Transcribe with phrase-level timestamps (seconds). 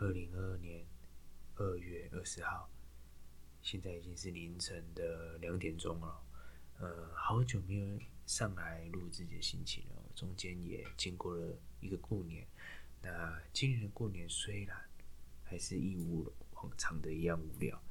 [0.00, 0.86] 二零二二年
[1.56, 2.70] 二月二十号，
[3.62, 6.22] 现在已经是凌晨的两点钟了。
[6.78, 12.46] 呃，好久没有上来录自己的心情了，中间也经过了一个过年。
[13.02, 14.80] 那今年的过年虽然
[15.42, 17.82] 还是一如往常的一样无聊，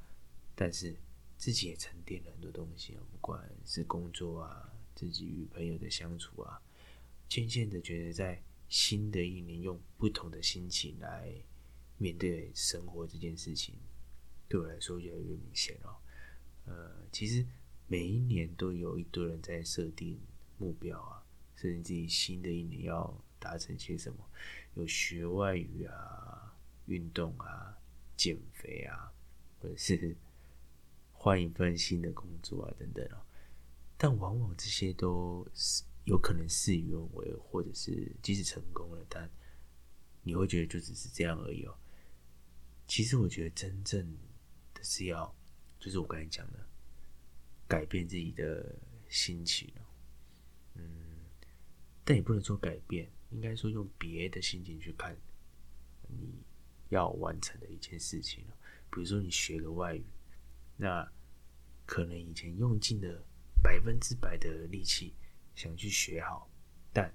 [0.54, 0.96] 但是
[1.36, 6.58] 自己也沉淀了很多东西，不管是工作啊，自己与朋友的相处啊，
[7.28, 11.34] 渐渐的觉得在新的一年用不同的心情来。
[11.98, 13.74] 面对生活这件事情，
[14.48, 15.98] 对我来说越来越明显了。
[16.64, 17.44] 呃，其实
[17.86, 20.20] 每一年都有一堆人在设定
[20.58, 21.22] 目标啊，
[21.56, 24.18] 设定自己新的一年要达成些什么，
[24.74, 27.76] 有学外语啊、运动啊、
[28.16, 29.12] 减肥啊，
[29.60, 30.16] 或者是
[31.12, 33.20] 换一份新的工作啊等等哦。
[33.96, 39.28] 但往往这些都是有可能事与愿违，或者是即使成功了，但
[40.22, 41.76] 你会觉得就只是这样而已哦。
[42.88, 44.16] 其实我觉得真正
[44.72, 45.32] 的是要，
[45.78, 46.58] 就是我刚才讲的，
[47.68, 48.74] 改变自己的
[49.10, 49.70] 心情
[50.74, 51.20] 嗯，
[52.02, 55.14] 但也不能说改变，应该说用别的心情去看
[56.08, 56.42] 你
[56.88, 58.42] 要完成的一件事情
[58.90, 60.04] 比如说你学个外语，
[60.76, 61.06] 那
[61.84, 63.22] 可能以前用尽了
[63.62, 65.14] 百分之百的力气
[65.54, 66.50] 想去学好，
[66.90, 67.12] 但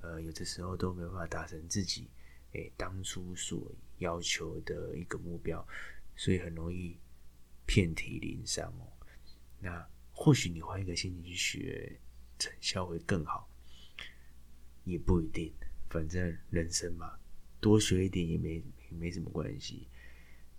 [0.00, 2.08] 呃有的时候都没办法达成自己
[2.54, 3.72] 诶当初所。
[3.98, 5.64] 要求的一个目标，
[6.16, 6.98] 所以很容易
[7.64, 8.92] 遍体鳞伤哦。
[9.60, 12.00] 那或许你换一个心情去学，
[12.36, 13.48] 成效会更好，
[14.82, 15.54] 也不一定。
[15.88, 17.16] 反正人生嘛，
[17.60, 19.86] 多学一点也没没什么关系。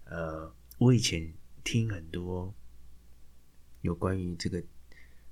[0.05, 2.51] 呃，我以前听很多
[3.81, 4.63] 有关于这个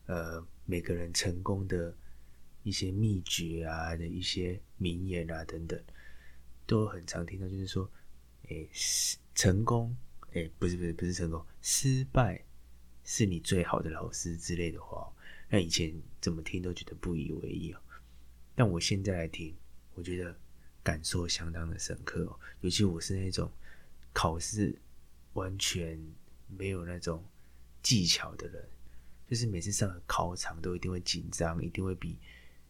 [0.08, 1.95] 呃每个人成功的
[2.64, 5.81] 一些秘诀啊的一些名言啊等等。
[6.66, 7.89] 都很常听到，就是说，
[8.50, 8.67] 哎，
[9.36, 9.95] 成功，
[10.33, 12.44] 哎，不是不是不是成功，失败
[13.03, 15.12] 是你最好的老师之类的话。
[15.50, 17.81] 那以前怎么听都觉得不以为意哦，
[18.56, 19.56] 但我现在来听，
[19.94, 20.35] 我觉得
[20.81, 22.40] 感受相当的深刻哦。
[22.62, 23.52] 尤其我是那种
[24.13, 24.75] 考试
[25.34, 26.00] 完全
[26.47, 27.23] 没有那种
[27.81, 28.68] 技巧的人，
[29.28, 32.18] 就是每次上考场都一定会紧张，一定会比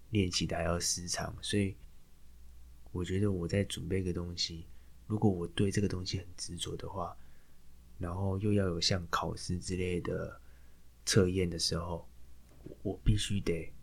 [0.10, 1.76] 练习的还要失常，所以。
[2.94, 4.68] 我觉得我在准备一个东西，
[5.08, 7.18] 如果我对这个东西很执着的话，
[7.98, 10.40] 然后又要有像考试之类的
[11.04, 12.08] 测验的时候，
[12.84, 13.74] 我必须得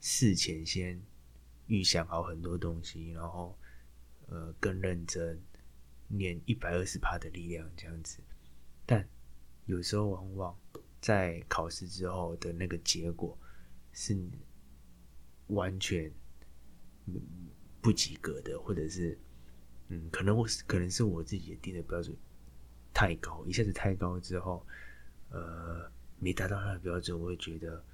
[0.00, 1.00] 事前先
[1.68, 3.56] 预想好很多东西，然后
[4.26, 5.40] 呃更认真
[6.08, 8.18] 练一百二十趴的力量这样子。
[8.84, 9.08] 但
[9.66, 10.58] 有时候往往
[11.00, 13.38] 在考试之后的那个结果
[13.92, 14.18] 是
[15.46, 16.12] 完全。
[17.82, 19.18] 不及格的，或者是，
[19.88, 22.16] 嗯，可能我可能是我自己定的标准
[22.94, 24.64] 太高，一下子太高之后，
[25.30, 27.84] 呃，没达到他的标准，我会觉得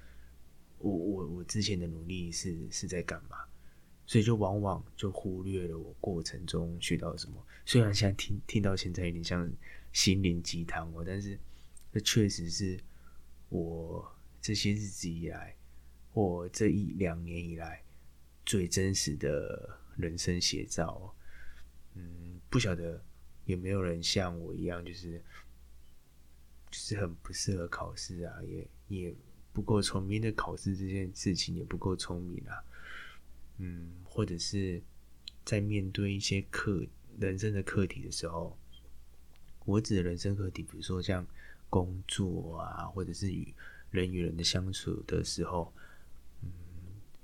[0.77, 3.37] 我我我之前的努力是是在干嘛？
[4.05, 7.45] 所以就往往就忽略了我过程中学到什么。
[7.65, 9.47] 虽然现在听听到现在有点像
[9.91, 11.37] 心灵鸡汤哦，但是
[11.91, 12.79] 这确实是
[13.49, 14.11] 我
[14.41, 15.55] 这些日子以来，
[16.11, 17.83] 或这一两年以来
[18.49, 19.77] 最真实的。
[19.99, 21.13] 人生写照，
[21.93, 23.03] 嗯，不晓得
[23.43, 25.21] 有没有人像我一样，就是
[26.71, 29.13] 就是很不适合考试啊，也也
[29.51, 32.63] 不够聪明的考试这件事情也不够聪明啊，
[33.57, 34.81] 嗯，或者是
[35.43, 36.81] 在面对一些课
[37.19, 38.57] 人生的课题的时候，
[39.65, 41.27] 我指的人生课题，比如说像
[41.69, 43.53] 工作啊，或者是与
[43.91, 45.73] 人与人的相处的时候，
[46.41, 46.49] 嗯，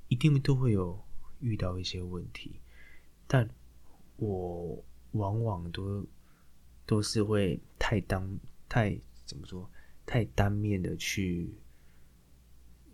[0.10, 1.02] 一定都会有
[1.46, 2.60] 遇到一些问题。
[3.28, 3.48] 但
[4.18, 6.06] 我往往都
[6.86, 9.70] 都是会太当太怎么说
[10.06, 11.54] 太单面的去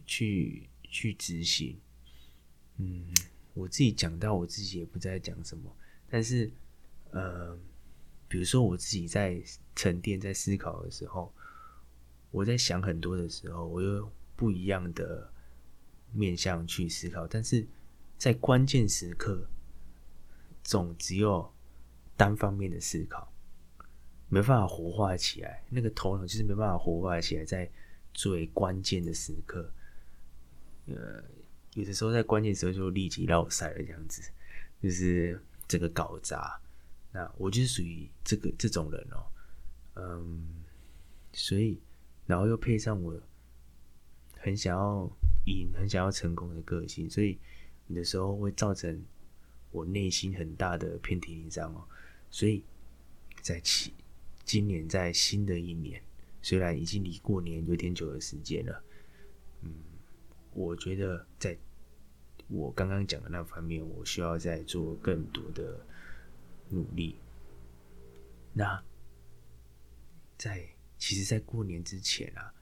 [0.06, 1.80] 去去执行，
[2.78, 3.06] 嗯，
[3.54, 5.74] 我自己讲到我自己也不知道讲什么，
[6.10, 6.52] 但是
[7.12, 7.58] 呃，
[8.28, 9.42] 比如说我自己在
[9.76, 11.34] 沉淀在思考的时候，
[12.32, 15.32] 我在想很多的时候，我有不一样的
[16.14, 17.68] 面向去思考，但是
[18.22, 19.50] 在关键时刻。
[20.64, 21.52] 总只有
[22.16, 23.34] 单方面的思考，
[24.30, 25.64] 没办法活化起来。
[25.72, 27.68] 那个头脑就是没办法活化起来，在
[28.14, 29.74] 最关键的时刻，
[30.86, 31.24] 呃，
[31.74, 34.22] 有的时候在关键时候就立即绕塞了，这样子，
[34.84, 36.62] 就是这个搞砸。
[37.12, 39.26] 那我就是属于这个这种人哦，
[39.96, 40.64] 嗯，
[41.34, 41.82] 所以
[42.28, 43.20] 然后又配上我
[44.38, 45.10] 很想要
[45.46, 47.40] 赢、很想要成功的个性，所以
[47.92, 49.04] 有的时候会造成。
[49.74, 51.88] 我内心很大的偏体力上哦，
[52.30, 52.62] 所以
[53.42, 53.94] 在起
[54.44, 56.04] 今年在新的一年，
[56.42, 58.84] 虽然已经离过年有点久的时间了，
[59.62, 59.72] 嗯，
[60.54, 61.58] 我觉得在
[62.50, 65.80] 我刚刚讲的那方面，我需要再做更多的
[66.68, 67.16] 努力。
[68.52, 68.84] 那
[70.38, 70.68] 在
[70.98, 72.54] 其实，在过年之前啊，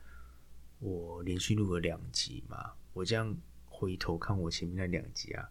[0.78, 3.36] 我连续录了两集嘛，我这样
[3.80, 5.50] 回头看我前面那两集啊，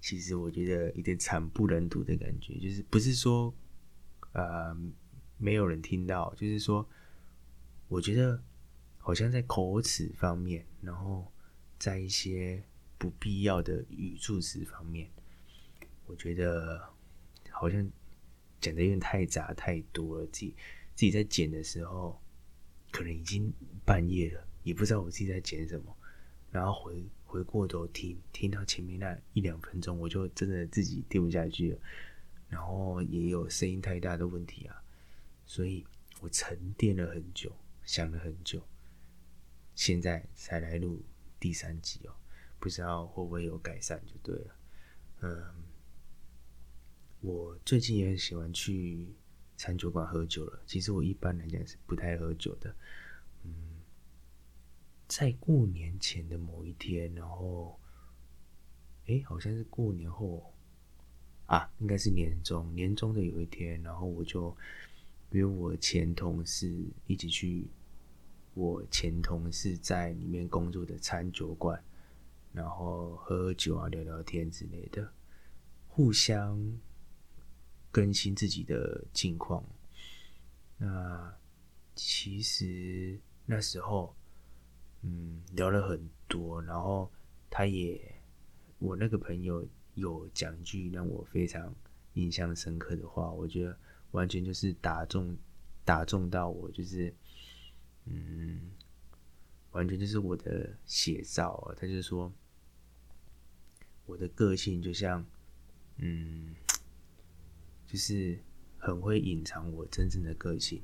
[0.00, 3.54] 其实我觉得有点惨不忍睹的感觉，就是不是说。
[4.32, 4.76] 呃，
[5.38, 6.86] 没有人听到，就是说，
[7.88, 8.40] 我觉得
[8.98, 11.26] 好像在口齿方面，然后
[11.78, 12.62] 在一些
[12.98, 15.10] 不必要的语助词方面，
[16.06, 16.78] 我觉得
[17.50, 17.90] 好像
[18.60, 20.26] 讲的有点太杂太多了。
[20.26, 20.54] 自己
[20.94, 22.20] 自己在剪的时候，
[22.92, 23.50] 可能已经
[23.84, 25.96] 半夜了，也不知道我自己在剪什么，
[26.52, 31.78] 然后回回过头听，听到前面那一两分钟，我就真的自己听不下去了。
[32.48, 34.82] 然后也有声音太大的问题啊，
[35.44, 35.86] 所以
[36.20, 37.54] 我沉淀了很久，
[37.84, 38.66] 想了很久，
[39.74, 41.04] 现在才来录
[41.38, 42.16] 第三集哦，
[42.58, 44.56] 不知道会不会有改善就对了。
[45.20, 45.44] 嗯，
[47.20, 49.14] 我最近也很喜欢去
[49.58, 50.62] 餐酒馆喝酒了。
[50.66, 52.74] 其实我一般来讲是不太喝酒的。
[55.08, 57.80] 在过年前的某一天，然后，
[59.06, 60.54] 哎，好像是过年后。
[61.46, 64.54] 啊，应该是年终，年终的有一天，然后我就
[65.30, 66.70] 约我前同事
[67.06, 67.66] 一起去
[68.52, 71.82] 我前同事在里面工作的餐酒馆，
[72.52, 75.10] 然后喝喝酒啊，聊聊天之类的，
[75.86, 76.78] 互相
[77.90, 79.64] 更新自己的近况。
[80.76, 81.34] 那
[81.94, 84.14] 其实那时候，
[85.02, 87.10] 嗯，聊了很多，然后
[87.50, 88.00] 他也，
[88.78, 89.66] 我那个朋友。
[89.94, 91.74] 有讲句让我非常
[92.12, 93.76] 印象深刻的话，我觉得
[94.12, 95.36] 完全就是打中
[95.84, 97.12] 打中到我，就是
[98.04, 98.70] 嗯，
[99.72, 101.74] 完全就是我的写照啊。
[101.76, 102.32] 他就说，
[104.06, 105.26] 我的个性就像
[105.96, 106.54] 嗯，
[107.84, 108.40] 就是
[108.78, 110.80] 很会隐藏我真正的个性，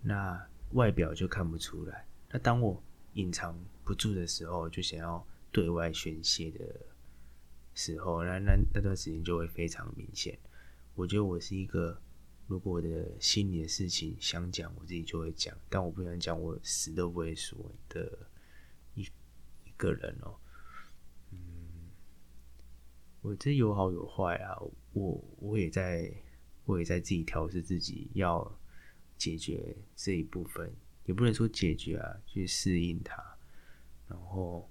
[0.00, 2.06] 那外表就看不出来。
[2.30, 2.82] 那当我
[3.14, 6.64] 隐藏不住的时候，就想要对外宣泄的。
[7.74, 10.36] 时候，那那那段时间就会非常明显。
[10.96, 12.02] 我觉得我是一个，
[12.48, 17.56] 如果我的心里的事情想讲，我自己就会讲，但我不想讲，我死都不会说
[17.88, 18.18] 的
[18.96, 20.34] 一一个人哦。
[21.30, 21.38] 嗯，
[23.22, 24.58] 我这有好有坏啊。
[24.92, 26.12] 我我也在，
[26.64, 28.60] 我也在自己调试自己，要
[29.16, 30.74] 解决这一部分，
[31.08, 33.20] 也不能说解决啊，去适应它，
[34.06, 34.70] 然后。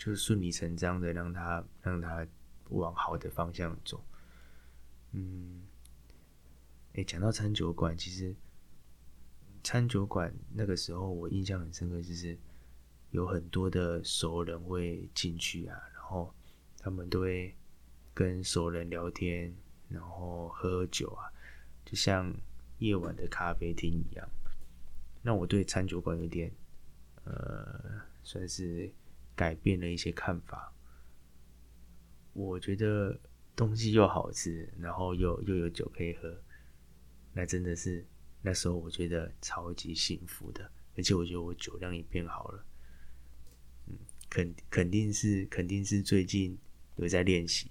[0.00, 2.24] 就顺理成章的让他让他
[2.68, 4.00] 往好的方向走。
[5.10, 5.66] 嗯，
[6.92, 8.32] 哎，讲到餐酒馆，其实
[9.64, 12.38] 餐酒馆那个时候我印象很深刻，就是
[13.10, 16.32] 有很多的熟人会进去啊，然后
[16.78, 17.52] 他们都会
[18.14, 19.52] 跟熟人聊天，
[19.88, 21.26] 然后喝酒啊，
[21.84, 22.32] 就像
[22.78, 24.28] 夜晚的咖啡厅一样。
[25.28, 26.50] 那我对餐酒馆有点
[27.24, 28.90] 呃，算是。
[29.38, 30.74] 改变了一些看法，
[32.32, 33.16] 我觉得
[33.54, 36.42] 东西又好吃，然后又又有酒可以喝，
[37.32, 38.04] 那真的是
[38.42, 42.64] 那时候我觉得超级幸福的，而且我觉得我酒量也变好了，
[43.86, 43.96] 嗯，
[44.28, 46.58] 肯肯定是肯定是最近
[46.96, 47.70] 有在练习。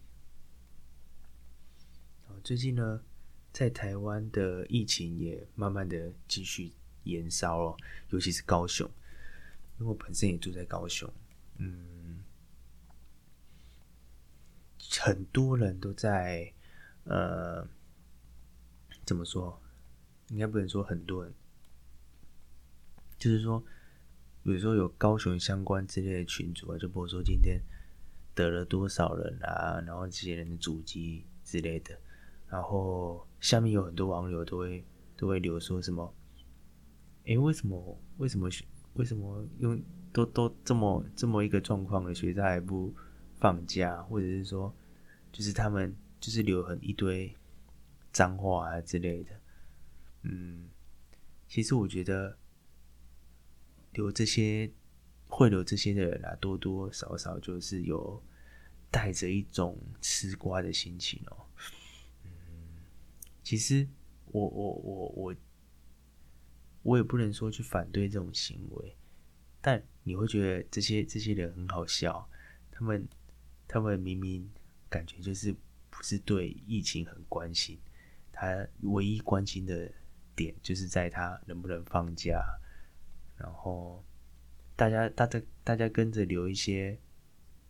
[2.46, 3.04] 最近呢，
[3.52, 6.72] 在台湾的疫情也慢慢的继续
[7.14, 7.78] 燃烧了，
[8.10, 8.90] 尤其是高雄，
[9.80, 11.12] 因为我本身也住在高雄。
[11.58, 12.24] 嗯，
[15.00, 16.54] 很多人都在，
[17.06, 17.68] 呃，
[19.06, 19.62] 怎么说？
[20.30, 21.34] 应该不能说很多人，
[23.18, 23.64] 就是说，
[24.44, 27.62] 比如说有高雄相关之类的群组啊，就比如说今天
[28.36, 31.98] 得了多少人啊，然后这些人的足迹之类的，
[32.50, 34.86] 然后下面有很多网友都会
[35.16, 36.14] 都会留说什么？
[37.28, 38.02] 哎，为什么？
[38.18, 38.50] 为什么？
[38.94, 39.80] 为什么用？
[40.14, 42.92] 都都这么这么一个状况了，学校还不
[43.36, 44.74] 放假，或者是说，
[45.32, 47.36] 就是他们就是留很一堆
[48.12, 49.40] 脏话啊之类的。
[50.24, 50.70] 嗯，
[51.48, 52.36] 其实我觉得
[53.92, 54.72] 留这些
[55.28, 58.24] 会留这些的人啊，多多少少就是有
[58.90, 61.46] 带着一种吃瓜的心情哦。
[62.24, 62.32] 嗯，
[63.44, 63.88] 其实
[64.32, 65.36] 我我我我
[66.88, 68.96] 我也不能说去反对这种行为。
[69.60, 72.26] 但你会觉得这些这些人很好笑，
[72.72, 73.06] 他们
[73.68, 74.50] 他们明明
[74.88, 75.54] 感觉就是
[75.90, 77.78] 不是对疫情很关心，
[78.32, 79.92] 他唯一关心的
[80.34, 82.42] 点就是在他能不能放假，
[83.36, 84.02] 然后
[84.78, 86.98] 大家大家大家跟着留一些，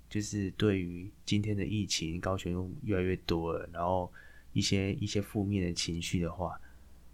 [0.08, 4.14] 就是对于今天的疫情，高雄又越来越多了，然后
[4.54, 6.62] 一些一些负面的情绪的话，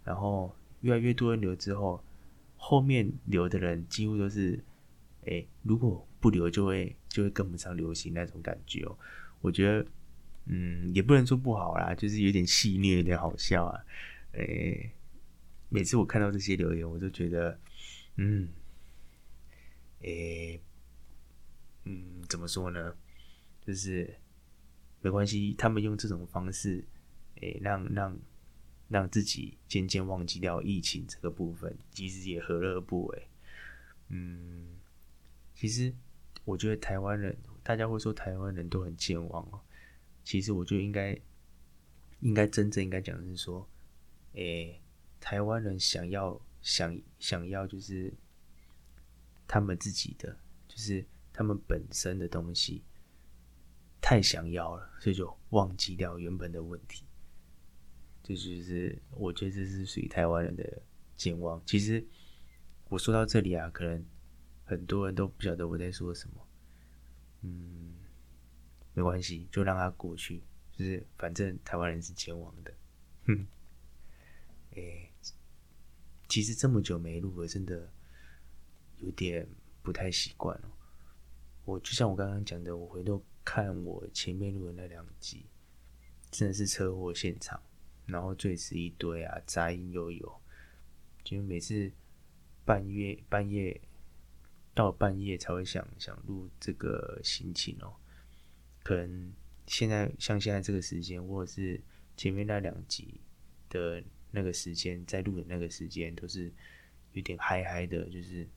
[0.04, 0.54] 然后
[0.84, 2.04] 越来越多人留之后，
[2.58, 4.62] 后面留的人几乎都是，
[5.24, 8.96] 哎，如果不留就会就会跟不上流行那种感觉哦。
[9.40, 9.86] 我觉得，
[10.44, 13.82] 嗯，也不能说不好啦，就是有点戏谑，有点好笑啊。
[14.32, 14.90] 诶，
[15.70, 17.58] 每次我看到这些留言，我都觉得，
[18.16, 18.48] 嗯，
[20.02, 20.60] 诶，
[21.84, 22.94] 嗯，怎么说呢？
[23.66, 24.14] 就是
[25.00, 26.84] 没关系，他们用这种方式，
[27.40, 28.18] 诶，让让
[28.88, 33.28] 让自己渐渐忘记掉疫情这个部分，其实也何乐不为？
[34.08, 34.76] 嗯，
[35.54, 35.94] 其实
[36.44, 37.36] 我觉得台湾人。
[37.62, 39.58] 大家会说台湾人都很健忘哦，
[40.22, 41.18] 其实我就应该
[42.20, 43.66] 应该真正应该讲的是说，
[44.34, 44.78] 诶，
[45.18, 48.12] 台湾人想要想想要就是
[49.48, 50.38] 他们自己的，
[50.68, 52.82] 就是他们本身的东西
[54.02, 57.06] 太想要了，所以就忘记掉原本的问题。
[58.24, 60.82] 这就是我觉得这是属于台湾人的
[61.14, 61.62] 健忘。
[61.64, 62.04] 其实
[62.88, 64.04] 我说到这里啊，可能
[64.64, 66.48] 很多人都不晓得我在说什么。
[67.42, 67.94] 嗯，
[68.94, 70.42] 没关系，就让它过去。
[70.72, 72.74] 就是反正台湾人是健忘的。
[73.26, 73.46] 哼，
[74.74, 75.12] 哎，
[76.26, 77.92] 其实这么久没录了，真的
[78.96, 79.46] 有点
[79.82, 80.72] 不太习惯了。
[81.64, 85.46] 我就像我刚刚讲的，我回头看我前面录的那两集，
[86.30, 87.62] 真的是车祸现场，
[88.06, 90.40] 然后坠死一堆啊，杂音又有，
[91.22, 91.90] 就每次
[92.64, 93.80] 半夜半夜。
[94.76, 97.94] 到半夜才会想想录这个心情哦，
[98.82, 99.32] 可能
[99.68, 101.80] 现在像现在这个时间，或者是
[102.16, 103.20] 前面那两集
[103.68, 106.52] 的那个时间，在录的那个时间，都是
[107.12, 108.48] 有点嗨嗨的，就是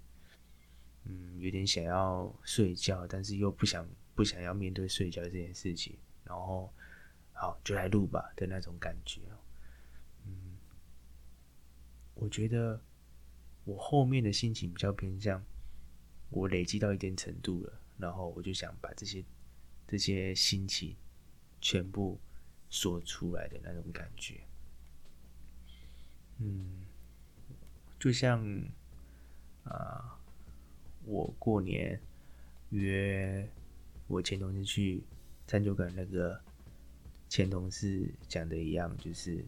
[1.03, 6.73] 嗯，有点想要睡觉，但是又不想不想要面对睡觉这件事情，然后
[7.31, 9.21] 好就来录吧的那种感觉，
[12.19, 12.81] 我觉得
[13.63, 15.43] 我后面的心情比较偏向。
[16.29, 19.23] 我累积到一定程度了，然后我就想把这些
[19.87, 20.93] 这些心情
[21.61, 22.19] 全部
[22.69, 24.41] 说出来的那种感觉。
[26.39, 26.85] 嗯，
[27.97, 28.45] 就像
[29.63, 30.19] 啊，
[31.05, 31.97] 我过年
[32.71, 33.49] 约
[34.07, 35.01] 我前同事去
[35.47, 36.41] 餐酒馆，那个
[37.29, 39.45] 前同事讲的一样，就是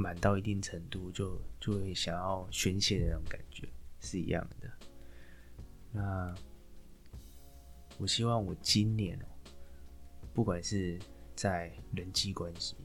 [0.00, 3.68] 满到一定程度就就会想要宣泄的那种感觉，
[4.00, 4.70] 是一样的。
[5.92, 6.34] 那
[7.98, 9.26] 我希望我今年哦，
[10.32, 10.98] 不管是
[11.36, 12.76] 在人际关系，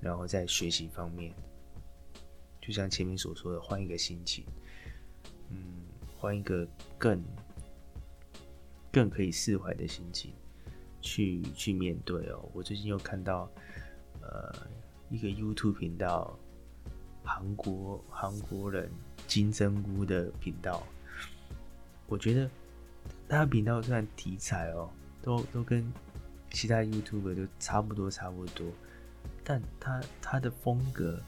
[0.00, 1.32] 然后在学习方面，
[2.60, 4.44] 就像前面所说的，换一个心情，
[5.50, 5.86] 嗯，
[6.18, 6.66] 换一个
[6.98, 7.22] 更
[8.90, 10.34] 更可以释怀的心情
[11.00, 12.50] 去去面对哦。
[12.52, 13.48] 我最近又看到
[14.20, 14.52] 呃
[15.10, 16.38] 一个 YouTube 频道，
[17.24, 18.88] 韩国韩国人
[19.26, 20.86] 金针菇的频道。
[22.06, 22.48] 我觉得
[23.28, 24.88] 他频道虽然题材哦，
[25.20, 25.92] 都都跟
[26.52, 28.68] 其他 YouTube 都差不多差不多，
[29.42, 31.20] 但他他的风格，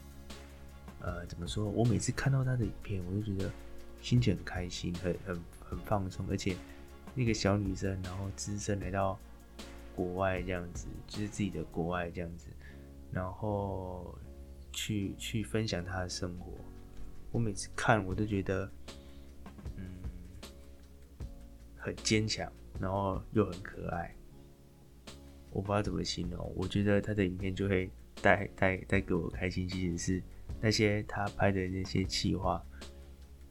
[1.01, 1.65] 呃，怎么说？
[1.65, 3.51] 我每次看到他的影片，我就觉得
[4.01, 6.55] 心情很开心，很很很放松，而且
[7.13, 9.19] 那个小女生，然后只身来到
[9.93, 12.47] 国外这样子，就是自己的国外这样子，
[13.13, 14.17] 然后
[14.71, 16.51] 去去分享他的生活。
[17.31, 18.69] 我每次看，我都觉得。
[19.77, 19.85] 嗯
[21.77, 24.15] 很坚强，然后又很可爱，
[25.51, 26.53] 我不知道怎么形容。
[26.55, 27.91] 我觉得他的影片就会
[28.21, 30.23] 带带带给我开心，其实是
[30.61, 32.65] 那些他拍的那些企划，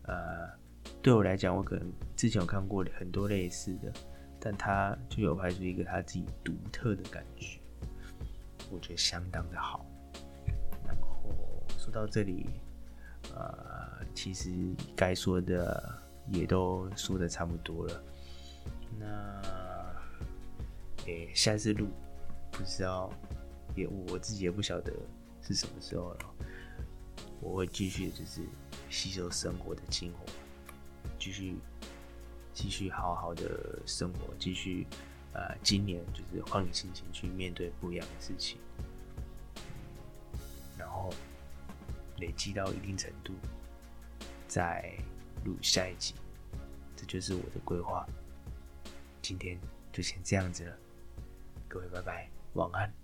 [0.04, 0.48] 呃，
[1.02, 3.92] 对我来讲，我可能之前有看过很多类似的，
[4.40, 7.60] 但他就有拍出一个他自己独特的感觉，
[8.72, 9.84] 我觉得相当的好。
[10.86, 11.30] 然后
[11.78, 12.48] 说到这里，
[13.34, 14.50] 呃，其实
[14.96, 18.04] 该说的也都说的差不多了。
[18.98, 19.94] 那，
[21.06, 21.88] 诶，下次录
[22.50, 23.12] 不知道，
[23.74, 24.92] 也我自己也不晓得
[25.42, 26.18] 是什么时候了。
[27.40, 28.40] 我会继续就是
[28.88, 30.24] 吸收生活的精华，
[31.18, 31.56] 继续
[32.54, 34.86] 继续好好的生活，继续
[35.32, 38.58] 呃，今年就是换个心情去面对不一样的事情，
[40.78, 41.12] 然后
[42.18, 43.32] 累积到一定程度，
[44.46, 44.92] 再
[45.44, 46.14] 录下一集，
[46.94, 48.06] 这就是我的规划。
[49.22, 49.58] 今天
[49.92, 50.76] 就先这样子了，
[51.68, 53.01] 各位拜拜，晚安。